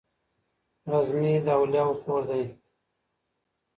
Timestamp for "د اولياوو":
1.45-2.01